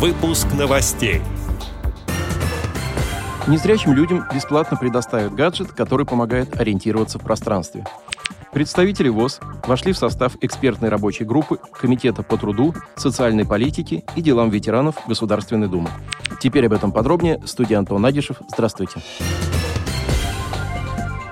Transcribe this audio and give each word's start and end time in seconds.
Выпуск 0.00 0.46
новостей. 0.58 1.20
Незрячим 3.46 3.92
людям 3.92 4.24
бесплатно 4.32 4.78
предоставят 4.78 5.34
гаджет, 5.34 5.72
который 5.72 6.06
помогает 6.06 6.58
ориентироваться 6.58 7.18
в 7.18 7.22
пространстве. 7.22 7.84
Представители 8.50 9.10
ВОЗ 9.10 9.40
вошли 9.66 9.92
в 9.92 9.98
состав 9.98 10.36
экспертной 10.40 10.88
рабочей 10.88 11.24
группы 11.24 11.58
Комитета 11.78 12.22
по 12.22 12.38
труду, 12.38 12.74
социальной 12.96 13.44
политике 13.44 14.02
и 14.16 14.22
делам 14.22 14.48
ветеранов 14.48 14.96
Государственной 15.06 15.68
Думы. 15.68 15.90
Теперь 16.40 16.64
об 16.64 16.72
этом 16.72 16.92
подробнее. 16.92 17.38
Студия 17.44 17.78
Антон 17.78 18.00
Надишев. 18.00 18.38
Здравствуйте. 18.50 19.02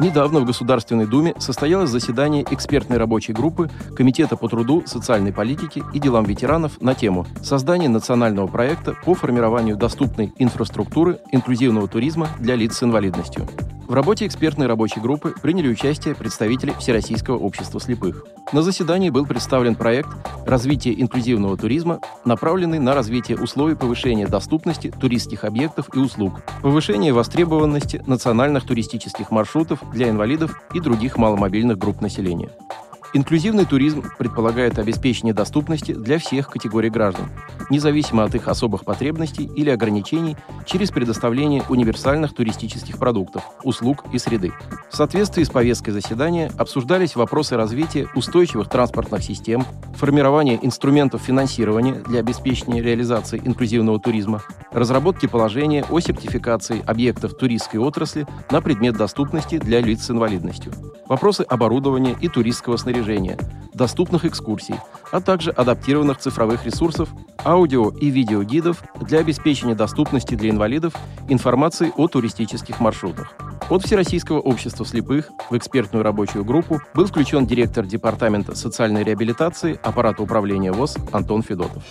Недавно 0.00 0.40
в 0.40 0.46
Государственной 0.46 1.06
Думе 1.06 1.34
состоялось 1.38 1.90
заседание 1.90 2.42
экспертной 2.50 2.96
рабочей 2.96 3.34
группы 3.34 3.70
Комитета 3.94 4.34
по 4.34 4.48
труду, 4.48 4.82
социальной 4.86 5.30
политике 5.30 5.82
и 5.92 5.98
делам 5.98 6.24
ветеранов 6.24 6.80
на 6.80 6.94
тему 6.94 7.26
создания 7.42 7.90
национального 7.90 8.46
проекта 8.46 8.94
по 9.04 9.12
формированию 9.12 9.76
доступной 9.76 10.32
инфраструктуры 10.38 11.18
инклюзивного 11.32 11.86
туризма 11.86 12.28
для 12.38 12.56
лиц 12.56 12.78
с 12.78 12.82
инвалидностью. 12.82 13.46
В 13.90 13.92
работе 13.92 14.24
экспертной 14.24 14.68
рабочей 14.68 15.00
группы 15.00 15.34
приняли 15.42 15.66
участие 15.66 16.14
представители 16.14 16.72
Всероссийского 16.78 17.38
общества 17.38 17.80
слепых. 17.80 18.24
На 18.52 18.62
заседании 18.62 19.10
был 19.10 19.26
представлен 19.26 19.74
проект 19.74 20.10
развития 20.46 20.92
инклюзивного 20.92 21.56
туризма», 21.56 21.98
направленный 22.24 22.78
на 22.78 22.94
развитие 22.94 23.36
условий 23.36 23.74
повышения 23.74 24.28
доступности 24.28 24.92
туристских 24.92 25.42
объектов 25.42 25.88
и 25.92 25.98
услуг, 25.98 26.40
повышение 26.62 27.12
востребованности 27.12 28.00
национальных 28.06 28.64
туристических 28.64 29.32
маршрутов 29.32 29.80
для 29.92 30.08
инвалидов 30.08 30.62
и 30.72 30.78
других 30.78 31.16
маломобильных 31.16 31.76
групп 31.76 32.00
населения. 32.00 32.50
Инклюзивный 33.12 33.64
туризм 33.64 34.04
предполагает 34.18 34.78
обеспечение 34.78 35.34
доступности 35.34 35.92
для 35.92 36.18
всех 36.18 36.48
категорий 36.48 36.90
граждан, 36.90 37.28
независимо 37.68 38.22
от 38.22 38.36
их 38.36 38.46
особых 38.46 38.84
потребностей 38.84 39.50
или 39.56 39.68
ограничений, 39.68 40.36
через 40.64 40.92
предоставление 40.92 41.64
универсальных 41.68 42.32
туристических 42.32 42.98
продуктов, 42.98 43.42
услуг 43.64 44.04
и 44.12 44.18
среды. 44.18 44.52
В 44.90 44.96
соответствии 44.96 45.42
с 45.42 45.50
повесткой 45.50 45.90
заседания 45.90 46.52
обсуждались 46.56 47.16
вопросы 47.16 47.56
развития 47.56 48.06
устойчивых 48.14 48.68
транспортных 48.68 49.24
систем, 49.24 49.64
формирования 49.96 50.60
инструментов 50.62 51.22
финансирования 51.22 51.94
для 52.06 52.20
обеспечения 52.20 52.80
реализации 52.80 53.42
инклюзивного 53.44 53.98
туризма, 53.98 54.40
разработки 54.70 55.26
положения 55.26 55.84
о 55.90 55.98
сертификации 55.98 56.84
объектов 56.86 57.34
туристской 57.34 57.80
отрасли 57.80 58.28
на 58.52 58.60
предмет 58.60 58.96
доступности 58.96 59.58
для 59.58 59.80
лиц 59.80 60.04
с 60.04 60.10
инвалидностью, 60.10 60.72
вопросы 61.10 61.42
оборудования 61.42 62.16
и 62.20 62.28
туристского 62.28 62.76
снаряжения, 62.76 63.36
доступных 63.74 64.24
экскурсий, 64.24 64.76
а 65.10 65.20
также 65.20 65.50
адаптированных 65.50 66.18
цифровых 66.18 66.64
ресурсов, 66.64 67.08
аудио 67.44 67.90
и 67.90 68.10
видеогидов 68.10 68.84
для 69.00 69.18
обеспечения 69.18 69.74
доступности 69.74 70.36
для 70.36 70.50
инвалидов 70.50 70.94
информации 71.28 71.92
о 71.96 72.06
туристических 72.06 72.78
маршрутах. 72.78 73.34
От 73.68 73.84
Всероссийского 73.84 74.38
общества 74.38 74.86
слепых 74.86 75.30
в 75.50 75.56
экспертную 75.56 76.04
рабочую 76.04 76.44
группу 76.44 76.80
был 76.94 77.06
включен 77.06 77.44
директор 77.44 77.84
Департамента 77.84 78.54
социальной 78.54 79.02
реабилитации 79.02 79.80
аппарата 79.82 80.22
управления 80.22 80.70
ВОЗ 80.70 80.96
Антон 81.12 81.42
Федотов. 81.42 81.82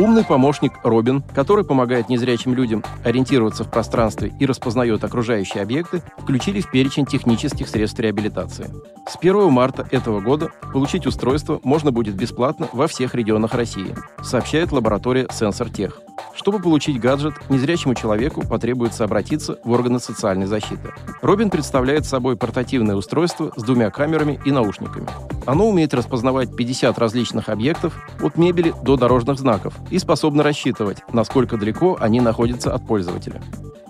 Умный 0.00 0.24
помощник 0.24 0.72
Робин, 0.82 1.22
который 1.34 1.62
помогает 1.62 2.08
незрячим 2.08 2.54
людям 2.54 2.82
ориентироваться 3.04 3.64
в 3.64 3.70
пространстве 3.70 4.32
и 4.40 4.46
распознает 4.46 5.04
окружающие 5.04 5.62
объекты, 5.62 6.00
включили 6.16 6.62
в 6.62 6.70
перечень 6.70 7.04
технических 7.04 7.68
средств 7.68 8.00
реабилитации. 8.00 8.70
С 9.06 9.18
1 9.20 9.52
марта 9.52 9.86
этого 9.90 10.22
года 10.22 10.52
получить 10.72 11.06
устройство 11.06 11.60
можно 11.64 11.92
будет 11.92 12.14
бесплатно 12.14 12.66
во 12.72 12.86
всех 12.86 13.14
регионах 13.14 13.52
России, 13.52 13.94
сообщает 14.22 14.72
лаборатория 14.72 15.26
«Сенсор-Тех». 15.30 16.00
Чтобы 16.40 16.58
получить 16.58 16.98
гаджет, 16.98 17.34
незрячему 17.50 17.94
человеку 17.94 18.40
потребуется 18.40 19.04
обратиться 19.04 19.58
в 19.62 19.72
органы 19.72 20.00
социальной 20.00 20.46
защиты. 20.46 20.90
Робин 21.20 21.50
представляет 21.50 22.06
собой 22.06 22.34
портативное 22.34 22.96
устройство 22.96 23.52
с 23.56 23.62
двумя 23.62 23.90
камерами 23.90 24.40
и 24.46 24.50
наушниками. 24.50 25.06
Оно 25.44 25.68
умеет 25.68 25.92
распознавать 25.92 26.56
50 26.56 26.98
различных 26.98 27.50
объектов, 27.50 27.94
от 28.22 28.38
мебели 28.38 28.72
до 28.82 28.96
дорожных 28.96 29.38
знаков, 29.38 29.74
и 29.90 29.98
способно 29.98 30.42
рассчитывать, 30.42 31.02
насколько 31.12 31.58
далеко 31.58 31.98
они 32.00 32.22
находятся 32.22 32.74
от 32.74 32.86
пользователя. 32.86 33.42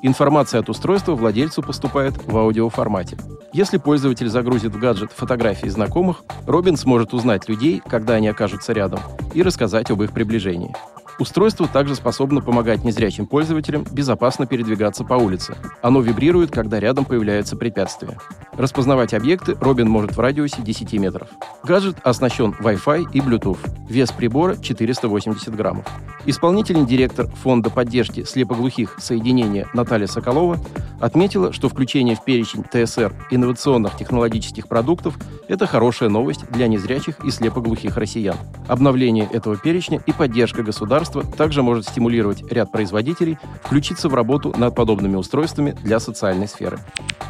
Информация 0.03 0.59
от 0.59 0.69
устройства 0.69 1.15
владельцу 1.15 1.63
поступает 1.63 2.15
в 2.27 2.37
аудиоформате. 2.37 3.17
Если 3.53 3.77
пользователь 3.77 4.29
загрузит 4.29 4.75
в 4.75 4.79
гаджет 4.81 5.13
фотографии 5.13 5.69
знакомых, 5.69 6.25
Робин 6.49 6.77
сможет 6.77 7.15
узнать 7.15 7.49
людей, 7.49 7.81
когда 7.87 8.15
они 8.15 8.27
окажутся 8.27 8.73
рядом, 8.73 8.99
и 9.35 9.43
рассказать 9.43 9.93
об 9.93 10.03
их 10.03 10.11
приближении. 10.11 10.75
Устройство 11.21 11.69
также 11.69 11.95
способно 11.95 12.41
помогать 12.41 12.83
незрячим 12.83 13.27
пользователям 13.27 13.85
безопасно 13.93 14.47
передвигаться 14.47 15.05
по 15.05 15.15
улице. 15.15 15.55
Оно 15.83 16.01
вибрирует, 16.01 16.51
когда 16.51 16.81
рядом 16.81 17.05
появляются 17.05 17.57
препятствия. 17.57 18.17
Распознавать 18.55 19.13
объекты 19.13 19.55
Робин 19.61 19.87
может 19.87 20.17
в 20.17 20.21
радиусе 20.21 20.63
10 20.63 20.95
метров. 20.95 21.29
Гаджет 21.63 21.97
оснащен 22.05 22.57
Wi-Fi 22.59 23.09
и 23.13 23.21
Bluetooth. 23.21 23.59
Вес 23.87 24.11
прибора 24.13 24.57
480 24.57 25.55
граммов. 25.55 25.85
Исполнительный 26.25 26.87
директор 26.87 27.27
Фонда 27.27 27.69
поддержки 27.69 28.25
слепоглухих 28.25 28.97
соединения 28.99 29.69
Наталья 29.75 30.07
Соколова 30.07 30.59
отметила, 31.01 31.53
что 31.53 31.69
включение 31.69 32.15
в 32.15 32.25
перечень 32.25 32.65
ТСР 32.65 33.13
инновационных 33.31 33.97
технологических 33.97 34.69
продуктов– 34.69 35.17
это 35.49 35.67
хорошая 35.67 36.09
новость 36.09 36.49
для 36.51 36.69
незрячих 36.69 37.25
и 37.25 37.31
слепоглухих 37.31 37.97
россиян. 37.97 38.37
Обновление 38.69 39.29
этого 39.33 39.57
перечня 39.57 40.01
и 40.07 40.13
поддержка 40.13 40.63
государства 40.63 41.23
также 41.23 41.63
может 41.63 41.89
стимулировать 41.89 42.43
ряд 42.53 42.71
производителей 42.71 43.39
включиться 43.65 44.09
в 44.09 44.15
работу 44.15 44.55
над 44.57 44.75
подобными 44.75 45.17
устройствами 45.17 45.73
для 45.83 45.99
социальной 46.01 46.49
сферы. 46.49 46.79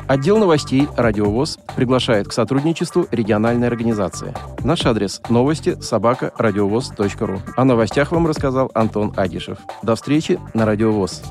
Отдел 0.06 0.38
новостей 0.38 0.88
«Радиовоз» 0.96 1.58
приглашает 1.76 2.26
к 2.26 2.32
сотрудничеству 2.32 3.06
региональной 3.12 3.68
организации. 3.68 4.34
Наш 4.64 4.84
адрес– 4.84 5.22
новости 5.28 5.80
собака 5.80 6.32
радиовоз.ру. 6.36 7.40
О 7.56 7.64
новостях 7.64 8.10
вам 8.10 8.26
рассказал 8.26 8.72
Антон 8.74 9.12
Агишев. 9.16 9.58
До 9.82 9.94
встречи 9.94 10.40
на 10.52 10.66
«Радиовоз». 10.66 11.22